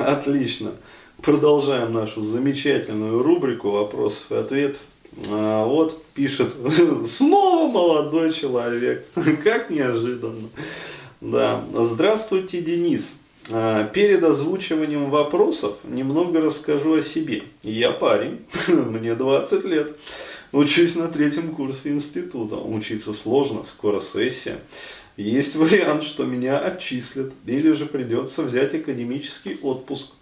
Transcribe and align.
Отлично. 0.00 0.72
Продолжаем 1.22 1.92
нашу 1.92 2.22
замечательную 2.22 3.22
рубрику 3.22 3.70
вопросов 3.70 4.24
и 4.30 4.34
ответов. 4.34 4.80
А, 5.28 5.66
вот 5.66 6.02
пишет 6.14 6.54
снова 7.06 7.70
молодой 7.70 8.32
человек. 8.32 9.06
Как 9.44 9.70
неожиданно. 9.70 10.48
Да. 11.20 11.64
Здравствуйте, 11.74 12.62
Денис. 12.62 13.12
А, 13.50 13.84
перед 13.88 14.24
озвучиванием 14.24 15.10
вопросов 15.10 15.76
немного 15.84 16.40
расскажу 16.40 16.94
о 16.94 17.02
себе. 17.02 17.42
Я 17.62 17.92
парень, 17.92 18.40
мне 18.68 19.14
20 19.14 19.64
лет. 19.64 19.96
Учусь 20.52 20.96
на 20.96 21.08
третьем 21.08 21.54
курсе 21.54 21.90
института. 21.90 22.56
Учиться 22.56 23.12
сложно, 23.12 23.64
скоро 23.64 24.00
сессия. 24.00 24.58
Есть 25.16 25.54
вариант, 25.54 26.02
что 26.02 26.24
меня 26.24 26.58
отчислят, 26.58 27.32
или 27.46 27.72
же 27.72 27.86
придется 27.86 28.42
взять 28.42 28.74
академический 28.74 29.58
отпуск. 29.62 30.12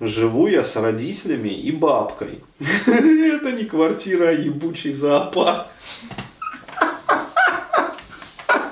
Живу 0.00 0.48
я 0.48 0.64
с 0.64 0.74
родителями 0.74 1.50
и 1.50 1.70
бабкой. 1.70 2.40
Это 2.86 3.52
не 3.52 3.64
квартира, 3.64 4.30
а 4.30 4.32
ебучий 4.32 4.92
зоопарк. 4.92 5.68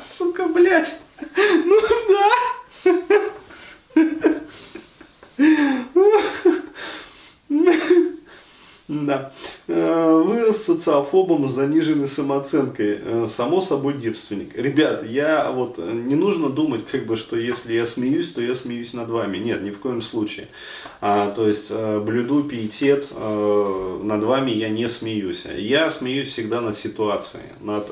Сука, 0.02 0.49
блядь. 0.49 0.93
Ну 1.37 1.80
да. 2.09 2.30
Да. 9.11 9.33
Э, 9.67 10.23
вырос 10.25 10.65
социофобом 10.65 11.49
с 11.49 11.53
заниженной 11.53 12.07
самооценкой. 12.07 12.99
Э, 13.03 13.27
само 13.29 13.61
собой 13.61 13.95
девственник. 13.95 14.57
Ребят, 14.57 15.05
я 15.05 15.51
вот 15.51 15.79
э, 15.79 15.93
не 15.93 16.15
нужно 16.15 16.49
думать, 16.49 16.87
как 16.87 17.07
бы, 17.07 17.17
что 17.17 17.37
если 17.37 17.75
я 17.75 17.87
смеюсь, 17.87 18.31
то 18.33 18.41
я 18.41 18.55
смеюсь 18.55 18.95
над 18.95 19.09
вами. 19.09 19.39
Нет, 19.39 19.63
ни 19.63 19.71
в 19.71 19.81
коем 19.81 20.01
случае. 20.01 20.47
А, 21.01 21.33
то 21.33 21.49
есть 21.49 21.73
блюду 21.73 22.45
пиетет, 22.45 23.09
над 23.11 24.23
вами 24.23 24.51
я 24.52 24.69
не 24.69 24.89
смеюсь. 24.89 25.45
Я 25.57 25.91
смеюсь 25.91 26.29
всегда 26.29 26.61
над 26.61 26.77
ситуацией, 26.77 27.45
над 27.61 27.89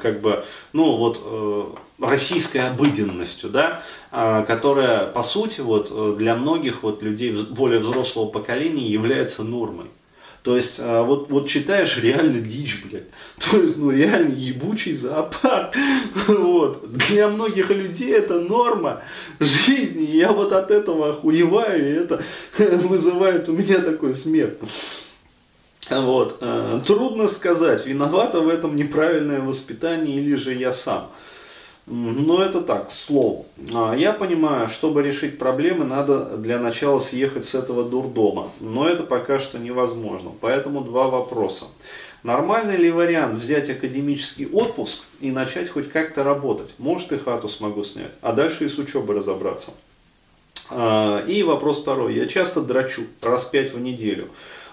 как 0.00 0.20
бы, 0.20 0.44
ну 0.72 0.96
вот 0.96 1.78
российской 1.98 2.68
обыденностью, 2.68 3.50
да, 3.50 3.82
которая 4.10 5.06
по 5.06 5.22
сути 5.22 5.60
вот 5.60 6.16
для 6.16 6.34
многих 6.34 6.82
вот 6.82 7.02
людей 7.02 7.32
более 7.50 7.80
взрослого 7.80 8.26
поколения 8.26 8.86
является 8.86 9.44
нормой. 9.44 9.86
То 10.42 10.56
есть, 10.56 10.76
а, 10.80 11.02
вот, 11.02 11.30
вот 11.30 11.48
читаешь 11.48 11.98
реально 11.98 12.40
дичь, 12.40 12.82
блядь. 12.84 13.04
То 13.50 13.60
есть, 13.60 13.76
ну 13.76 13.90
реально 13.90 14.34
ебучий 14.34 14.94
зоопарк. 14.94 15.74
Вот. 16.28 16.90
Для 17.08 17.28
многих 17.28 17.70
людей 17.70 18.12
это 18.12 18.40
норма 18.40 19.02
жизни. 19.38 20.04
Я 20.04 20.32
вот 20.32 20.52
от 20.52 20.70
этого 20.70 21.10
охуеваю, 21.10 21.88
и 21.88 21.92
это 21.92 22.22
вызывает 22.58 23.48
у 23.48 23.52
меня 23.52 23.80
такой 23.80 24.14
смех. 24.14 24.50
Вот. 25.90 26.38
А, 26.40 26.80
трудно 26.80 27.28
сказать, 27.28 27.86
виновата 27.86 28.40
в 28.40 28.48
этом 28.48 28.76
неправильное 28.76 29.40
воспитание 29.40 30.18
или 30.18 30.36
же 30.36 30.54
я 30.54 30.72
сам. 30.72 31.10
Но 31.92 32.40
это 32.40 32.60
так, 32.60 32.88
к 32.88 32.92
слову. 32.92 33.46
А, 33.74 33.94
я 33.94 34.12
понимаю, 34.12 34.68
чтобы 34.68 35.02
решить 35.02 35.38
проблемы, 35.38 35.84
надо 35.84 36.36
для 36.36 36.60
начала 36.60 37.00
съехать 37.00 37.44
с 37.44 37.56
этого 37.56 37.82
дурдома. 37.82 38.52
Но 38.60 38.88
это 38.88 39.02
пока 39.02 39.40
что 39.40 39.58
невозможно. 39.58 40.30
Поэтому 40.40 40.82
два 40.82 41.08
вопроса. 41.08 41.64
Нормальный 42.22 42.76
ли 42.76 42.92
вариант 42.92 43.34
взять 43.34 43.68
академический 43.70 44.46
отпуск 44.46 45.02
и 45.20 45.32
начать 45.32 45.68
хоть 45.68 45.90
как-то 45.90 46.22
работать? 46.22 46.72
Может 46.78 47.10
и 47.10 47.18
хату 47.18 47.48
смогу 47.48 47.82
снять, 47.82 48.12
а 48.20 48.32
дальше 48.32 48.66
и 48.66 48.68
с 48.68 48.78
учебой 48.78 49.16
разобраться. 49.16 49.72
А, 50.70 51.24
и 51.26 51.42
вопрос 51.42 51.82
второй. 51.82 52.14
Я 52.14 52.28
часто 52.28 52.60
драчу, 52.60 53.02
раз 53.20 53.44
пять 53.46 53.74
в 53.74 53.80
неделю. 53.80 54.28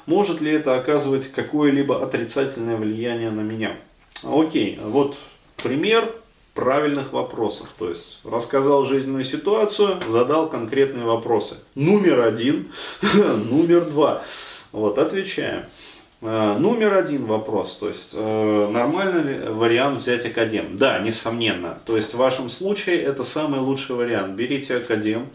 Может 0.06 0.40
ли 0.40 0.52
это 0.52 0.78
оказывать 0.78 1.32
какое-либо 1.32 2.04
отрицательное 2.04 2.78
влияние 2.78 3.32
на 3.32 3.42
меня? 3.42 3.76
Окей, 4.24 4.80
вот 4.84 5.18
пример 5.56 6.14
правильных 6.58 7.14
вопросов. 7.14 7.68
То 7.78 7.90
есть 7.90 8.18
рассказал 8.24 8.84
жизненную 8.84 9.24
ситуацию, 9.24 10.00
задал 10.10 10.50
конкретные 10.50 11.06
вопросы. 11.06 11.58
Номер 11.76 12.22
один, 12.22 12.72
номер 13.14 13.86
два. 13.86 14.24
Вот, 14.72 14.98
отвечаем. 14.98 15.66
Э, 16.22 16.58
номер 16.58 16.96
один 16.96 17.26
вопрос, 17.26 17.78
то 17.80 17.88
есть 17.88 18.14
э, 18.16 18.70
нормальный 18.72 19.52
вариант 19.52 20.00
взять 20.00 20.26
академ? 20.26 20.78
Да, 20.80 20.98
несомненно. 20.98 21.78
То 21.86 21.96
есть 21.96 22.16
в 22.16 22.18
вашем 22.18 22.50
случае 22.50 23.04
это 23.04 23.24
самый 23.24 23.60
лучший 23.60 23.96
вариант. 23.96 24.34
Берите 24.36 24.78
академ, 24.78 25.28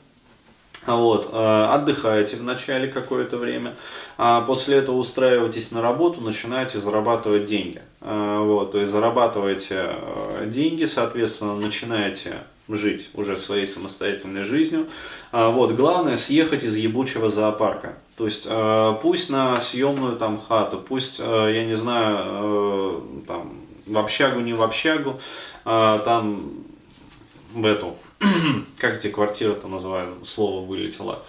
вот, 0.86 1.30
э, 1.32 1.64
отдыхаете 1.70 2.36
в 2.36 2.42
начале 2.42 2.88
какое-то 2.88 3.36
время, 3.36 3.76
а 4.18 4.40
после 4.40 4.78
этого 4.78 4.96
устраиваетесь 4.96 5.70
на 5.70 5.80
работу, 5.80 6.20
начинаете 6.20 6.80
зарабатывать 6.80 7.46
деньги. 7.46 7.80
Э, 8.00 8.38
вот, 8.40 8.72
то 8.72 8.80
есть 8.80 8.90
зарабатываете 8.90 9.94
э, 9.94 10.46
деньги, 10.46 10.84
соответственно, 10.84 11.54
начинаете 11.54 12.38
жить 12.68 13.10
уже 13.14 13.36
своей 13.36 13.66
самостоятельной 13.66 14.44
жизнью. 14.44 14.86
Вот, 15.32 15.72
главное 15.72 16.16
съехать 16.16 16.62
из 16.64 16.76
ебучего 16.76 17.28
зоопарка. 17.28 17.96
То 18.16 18.24
есть 18.24 18.48
пусть 19.02 19.30
на 19.30 19.60
съемную 19.60 20.16
там 20.16 20.40
хату, 20.40 20.78
пусть, 20.78 21.18
я 21.18 21.64
не 21.66 21.74
знаю, 21.74 23.02
там 23.26 23.52
в 23.84 23.98
общагу, 23.98 24.40
не 24.40 24.54
в 24.54 24.62
общагу, 24.62 25.20
там 25.64 26.50
в 27.52 27.66
эту 27.66 27.96
как 28.78 28.98
эти 28.98 29.08
квартиры-то 29.08 29.68
называют, 29.68 30.26
слово 30.26 30.64
вылетело. 30.64 31.22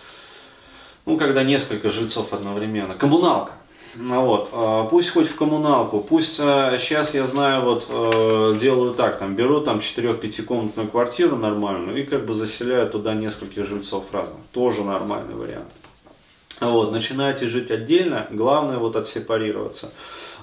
Ну, 1.05 1.17
когда 1.17 1.43
несколько 1.43 1.89
жильцов 1.89 2.31
одновременно. 2.33 2.95
Коммуналка. 2.95 3.53
Ну 3.95 4.25
вот, 4.25 4.49
а, 4.53 4.85
пусть 4.85 5.11
хоть 5.11 5.27
в 5.27 5.35
коммуналку, 5.35 5.99
пусть 5.99 6.37
сейчас 6.37 7.13
я 7.13 7.27
знаю, 7.27 7.61
вот 7.61 7.85
э, 7.89 8.57
делаю 8.59 8.95
так, 8.95 9.19
там 9.19 9.35
беру 9.35 9.61
там 9.61 9.79
4-5-комнатную 9.79 10.87
квартиру 10.87 11.35
нормальную 11.35 12.01
и 12.01 12.03
как 12.03 12.25
бы 12.25 12.33
заселяю 12.33 12.89
туда 12.89 13.13
нескольких 13.13 13.67
жильцов 13.67 14.05
разных. 14.11 14.39
Тоже 14.51 14.83
нормальный 14.83 15.35
вариант. 15.35 15.67
Вот, 16.71 16.91
начинаете 16.91 17.47
жить 17.47 17.71
отдельно, 17.71 18.27
главное 18.31 18.77
вот 18.77 18.95
отсепарироваться. 18.95 19.91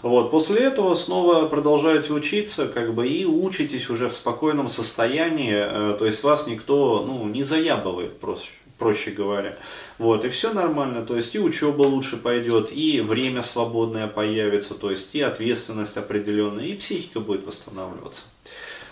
Вот, 0.02 0.30
после 0.30 0.62
этого 0.62 0.94
снова 0.94 1.46
продолжаете 1.46 2.12
учиться, 2.14 2.66
как 2.66 2.94
бы, 2.94 3.06
и 3.06 3.26
учитесь 3.26 3.90
уже 3.90 4.08
в 4.08 4.14
спокойном 4.14 4.68
состоянии, 4.68 5.54
э, 5.54 5.96
то 5.98 6.06
есть 6.06 6.22
вас 6.22 6.46
никто, 6.46 7.04
ну, 7.06 7.28
не 7.28 7.42
заябывает, 7.42 8.18
проще, 8.18 8.50
проще 8.78 9.10
говоря. 9.10 9.58
Вот, 9.98 10.24
и 10.24 10.30
все 10.30 10.54
нормально, 10.54 11.04
то 11.04 11.16
есть 11.16 11.34
и 11.34 11.38
учеба 11.38 11.82
лучше 11.82 12.16
пойдет, 12.16 12.72
и 12.72 13.02
время 13.02 13.42
свободное 13.42 14.06
появится, 14.06 14.72
то 14.72 14.90
есть 14.90 15.14
и 15.14 15.20
ответственность 15.20 15.98
определенная, 15.98 16.64
и 16.64 16.74
психика 16.74 17.20
будет 17.20 17.46
восстанавливаться. 17.46 18.22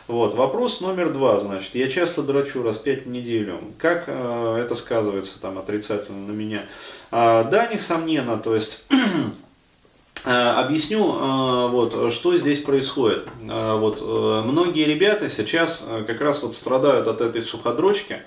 Вот, 0.09 0.35
вопрос 0.35 0.81
номер 0.81 1.13
два, 1.13 1.39
значит, 1.39 1.75
я 1.75 1.89
часто 1.89 2.23
драчу 2.23 2.63
раз 2.63 2.79
пять 2.79 3.05
в 3.05 3.09
неделю. 3.09 3.61
Как 3.79 4.05
э, 4.07 4.63
это 4.63 4.75
сказывается 4.75 5.41
там 5.41 5.59
отрицательно 5.59 6.27
на 6.27 6.33
меня? 6.33 6.63
А, 7.11 7.45
да, 7.45 7.67
несомненно, 7.67 8.39
то 8.39 8.55
есть 8.55 8.87
Э, 10.25 10.61
объясню, 10.61 10.99
э, 10.99 11.69
вот, 11.69 12.13
что 12.13 12.37
здесь 12.37 12.59
происходит. 12.59 13.27
Э, 13.49 13.77
вот, 13.79 14.01
многие 14.01 14.85
ребята 14.85 15.29
сейчас 15.29 15.85
как 16.07 16.21
раз 16.21 16.43
вот 16.43 16.57
страдают 16.57 17.07
от 17.07 17.21
этой 17.21 17.43
суходрочки. 17.43 18.23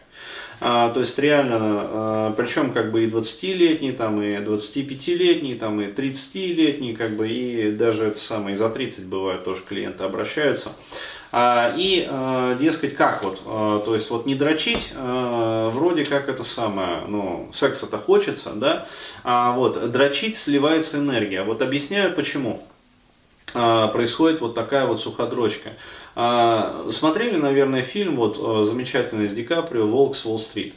То 0.61 0.93
есть 0.95 1.17
реально, 1.17 2.35
причем 2.37 2.71
как 2.71 2.91
бы 2.91 3.03
и 3.03 3.09
20-летний, 3.09 3.93
там, 3.93 4.21
и 4.21 4.35
25-летний, 4.35 5.55
там, 5.55 5.81
и 5.81 5.87
30-летний, 5.87 6.93
как 6.93 7.15
бы, 7.15 7.27
и 7.27 7.71
даже 7.71 8.09
это 8.09 8.19
самое, 8.19 8.53
и 8.53 8.57
за 8.57 8.69
30 8.69 9.05
бывают 9.05 9.43
тоже 9.43 9.63
клиенты 9.67 10.03
обращаются. 10.03 10.69
А, 11.31 11.73
и, 11.75 12.05
а, 12.07 12.55
дескать, 12.55 12.95
как 12.95 13.23
вот, 13.23 13.41
а, 13.45 13.79
то 13.79 13.95
есть 13.95 14.09
вот 14.09 14.25
не 14.25 14.35
дрочить, 14.35 14.93
вроде 14.93 16.05
как 16.05 16.29
это 16.29 16.43
самое, 16.43 17.03
ну, 17.07 17.49
секса-то 17.53 17.97
хочется, 17.97 18.51
да, 18.53 18.85
а 19.23 19.53
вот 19.53 19.91
дрочить 19.91 20.37
сливается 20.37 20.97
энергия. 20.97 21.43
Вот 21.43 21.61
объясняю 21.61 22.13
почему 22.13 22.61
происходит 23.53 24.41
вот 24.41 24.55
такая 24.55 24.85
вот 24.85 24.99
суходрочка. 25.01 25.73
Смотрели, 26.13 27.37
наверное, 27.37 27.83
фильм 27.83 28.17
вот 28.17 28.67
замечательный 28.67 29.27
с 29.27 29.33
Ди 29.33 29.43
Каприо 29.43 29.87
«Волк 29.87 30.15
с 30.15 30.25
Уолл-стрит». 30.25 30.75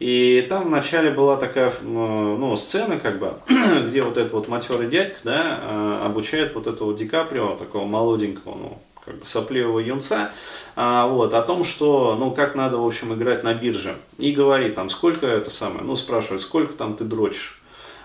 И 0.00 0.46
там 0.48 0.68
вначале 0.68 1.10
была 1.10 1.36
такая 1.36 1.72
ну, 1.82 2.56
сцена, 2.56 2.98
как 2.98 3.18
бы, 3.18 3.34
где 3.86 4.02
вот 4.02 4.16
этот 4.16 4.32
вот 4.32 4.48
матерый 4.48 4.88
дядька, 4.88 5.18
да, 5.24 6.04
обучает 6.06 6.54
вот 6.54 6.66
этого 6.66 6.94
Ди 6.96 7.06
Каприо, 7.06 7.56
такого 7.56 7.84
молоденького, 7.84 8.54
ну, 8.54 8.78
как 9.04 9.18
бы 9.18 9.26
сопливого 9.26 9.78
юнца, 9.78 10.32
а, 10.74 11.06
вот, 11.06 11.34
о 11.34 11.42
том, 11.42 11.64
что, 11.64 12.16
ну, 12.18 12.30
как 12.30 12.54
надо, 12.54 12.78
в 12.78 12.86
общем, 12.86 13.12
играть 13.12 13.44
на 13.44 13.52
бирже. 13.52 13.96
И 14.16 14.32
говорит 14.32 14.74
там, 14.74 14.88
сколько 14.88 15.26
это 15.26 15.50
самое, 15.50 15.82
ну, 15.82 15.96
спрашивает, 15.96 16.42
сколько 16.42 16.72
там 16.72 16.96
ты 16.96 17.04
дрочишь. 17.04 17.59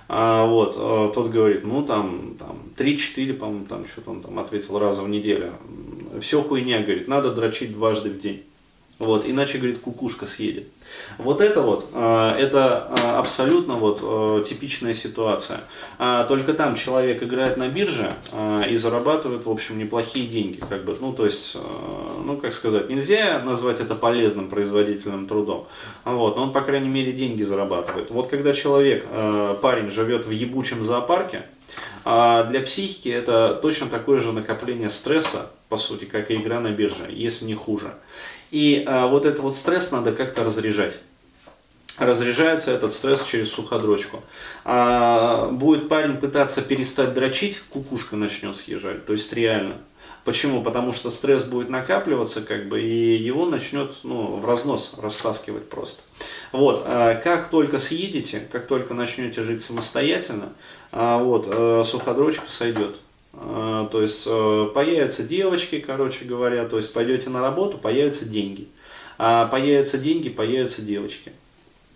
А, 0.08 0.46
вот, 0.46 0.76
а, 0.78 1.12
тот 1.12 1.32
говорит, 1.32 1.64
ну, 1.64 1.84
там, 1.84 2.36
там 2.38 2.60
3-4, 2.78 3.34
по-моему, 3.34 3.66
там, 3.66 3.88
что-то 3.88 4.12
он 4.12 4.22
там 4.22 4.38
ответил 4.40 4.78
раза 4.78 5.02
в 5.02 5.10
неделю. 5.10 5.54
Все 6.22 6.42
хуйня, 6.42 6.82
говорит, 6.82 7.08
надо 7.08 7.34
дрочить 7.34 7.74
дважды 7.74 8.10
в 8.10 8.20
день. 8.20 8.44
Вот, 8.98 9.26
иначе, 9.28 9.58
говорит, 9.58 9.80
кукушка 9.80 10.26
съедет. 10.26 10.68
Вот 11.18 11.42
это 11.42 11.62
вот, 11.62 11.90
э, 11.94 12.36
это 12.40 12.94
э, 12.98 13.10
абсолютно 13.18 13.74
вот 13.74 14.00
э, 14.02 14.44
типичная 14.48 14.94
ситуация. 14.94 15.62
А, 16.00 16.24
только 16.24 16.54
там 16.54 16.76
человек 16.76 17.22
играет 17.22 17.58
на 17.58 17.68
бирже 17.68 18.14
и 18.70 18.76
зарабатывает, 18.78 19.46
в 19.46 19.50
общем, 19.50 19.78
неплохие 19.78 20.28
деньги. 20.28 20.62
Как 20.70 20.86
бы, 20.86 20.96
ну, 21.00 21.12
то 21.12 21.26
есть, 21.26 21.58
ну, 22.24 22.38
как 22.38 22.54
сказать, 22.54 22.90
нельзя 22.90 23.40
назвать 23.40 23.82
это 23.82 23.96
полезным 23.96 24.50
производительным 24.50 25.28
трудом. 25.28 25.68
Вот, 26.06 26.38
но 26.38 26.44
он, 26.44 26.54
по 26.54 26.62
крайней 26.62 26.90
мере, 26.90 27.12
деньги 27.12 27.44
зарабатывает. 27.44 28.12
Вот 28.12 28.30
когда 28.30 28.54
человек, 28.54 29.06
парень, 29.62 29.90
живет 29.90 30.26
в 30.26 30.32
ебучем 30.32 30.84
зоопарке, 30.84 31.44
для 32.04 32.62
психики 32.66 33.10
это 33.10 33.60
точно 33.62 33.88
такое 33.88 34.20
же 34.20 34.32
накопление 34.32 34.90
стресса, 34.90 35.52
по 35.70 35.78
сути, 35.78 36.06
как 36.06 36.32
и 36.32 36.36
игра 36.36 36.60
на 36.60 36.72
бирже, 36.72 37.08
если 37.10 37.46
не 37.46 37.56
хуже. 37.56 37.94
И 38.52 38.84
а, 38.88 39.08
вот 39.08 39.26
этот 39.26 39.40
вот 39.40 39.56
стресс 39.56 39.92
надо 39.92 40.12
как-то 40.12 40.44
разряжать. 40.44 40.96
Разряжается 41.98 42.72
этот 42.72 42.94
стресс 42.94 43.24
через 43.24 43.52
суходрочку. 43.52 44.22
А, 44.64 45.50
будет 45.50 45.88
парень 45.88 46.18
пытаться 46.18 46.62
перестать 46.62 47.14
дрочить, 47.14 47.62
кукушка 47.70 48.16
начнет 48.16 48.56
съезжать. 48.56 49.06
То 49.06 49.14
есть 49.14 49.32
реально. 49.34 49.78
Почему? 50.26 50.64
Потому 50.64 50.92
что 50.92 51.12
стресс 51.12 51.44
будет 51.44 51.70
накапливаться, 51.70 52.42
как 52.42 52.68
бы, 52.68 52.82
и 52.82 53.16
его 53.16 53.46
начнет 53.46 53.96
ну, 54.02 54.38
в 54.38 54.46
разнос 54.46 54.96
растаскивать 54.98 55.70
просто. 55.70 56.02
Вот, 56.52 56.84
а, 56.86 57.14
как 57.16 57.50
только 57.50 57.78
съедете, 57.78 58.40
как 58.52 58.66
только 58.66 58.96
начнете 58.96 59.44
жить 59.44 59.64
самостоятельно, 59.64 60.54
а, 60.92 61.20
вот, 61.20 61.48
а, 61.48 61.84
суходрочка 61.84 62.50
сойдет. 62.50 62.98
А, 63.38 63.88
то 63.88 64.02
есть 64.02 64.26
э, 64.28 64.70
появятся 64.74 65.24
девочки, 65.24 65.80
короче 65.80 66.26
говоря, 66.26 66.66
то 66.66 66.78
есть 66.78 66.94
пойдете 66.94 67.30
на 67.30 67.42
работу, 67.42 67.78
появятся 67.78 68.26
деньги. 68.26 68.68
А 69.18 69.48
появятся 69.48 69.98
деньги, 69.98 70.30
появятся 70.30 70.82
девочки. 70.82 71.32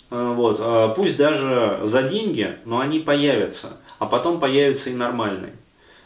А, 0.09 0.33
вот. 0.33 0.57
А 0.59 0.89
пусть 0.89 1.17
даже 1.17 1.79
за 1.83 2.03
деньги, 2.03 2.57
но 2.65 2.79
они 2.79 2.99
появятся. 2.99 3.77
А 3.99 4.05
потом 4.05 4.39
появятся 4.39 4.89
и 4.89 4.93
нормальные. 4.93 5.53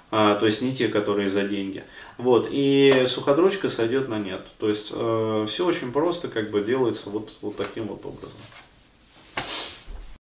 То 0.09 0.41
есть 0.44 0.62
не 0.62 0.75
те, 0.75 0.89
которые 0.89 1.27
за 1.31 1.41
деньги. 1.41 1.83
Вот. 2.19 2.47
И 2.51 3.06
суходрочка 3.07 3.68
сойдет 3.69 4.09
на 4.09 4.19
нет. 4.19 4.45
То 4.59 4.69
есть 4.69 4.91
э, 4.94 5.47
все 5.50 5.65
очень 5.65 5.91
просто 5.91 6.27
как 6.27 6.51
бы 6.51 6.62
делается 6.62 7.09
вот, 7.09 7.33
вот 7.41 7.57
таким 7.57 7.88
вот 7.88 8.06
образом. 8.06 8.38